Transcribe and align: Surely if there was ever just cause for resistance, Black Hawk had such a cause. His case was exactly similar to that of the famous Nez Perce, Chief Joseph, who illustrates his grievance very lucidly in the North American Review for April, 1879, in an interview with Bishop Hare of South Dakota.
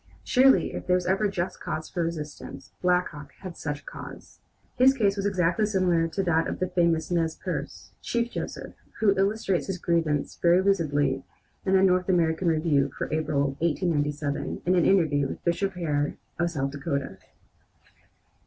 Surely 0.23 0.73
if 0.73 0.87
there 0.87 0.95
was 0.95 1.05
ever 1.05 1.27
just 1.29 1.59
cause 1.61 1.87
for 1.87 2.01
resistance, 2.01 2.71
Black 2.81 3.09
Hawk 3.09 3.33
had 3.41 3.55
such 3.55 3.81
a 3.81 3.85
cause. 3.85 4.39
His 4.75 4.95
case 4.95 5.15
was 5.15 5.27
exactly 5.27 5.67
similar 5.67 6.07
to 6.07 6.23
that 6.23 6.47
of 6.47 6.57
the 6.57 6.67
famous 6.69 7.11
Nez 7.11 7.35
Perce, 7.35 7.91
Chief 8.01 8.31
Joseph, 8.31 8.73
who 8.99 9.15
illustrates 9.15 9.67
his 9.67 9.77
grievance 9.77 10.39
very 10.41 10.59
lucidly 10.59 11.23
in 11.67 11.73
the 11.73 11.83
North 11.83 12.09
American 12.09 12.47
Review 12.47 12.89
for 12.97 13.13
April, 13.13 13.49
1879, 13.59 14.63
in 14.65 14.75
an 14.75 14.85
interview 14.87 15.27
with 15.27 15.43
Bishop 15.43 15.73
Hare 15.73 16.17
of 16.39 16.49
South 16.49 16.71
Dakota. 16.71 17.19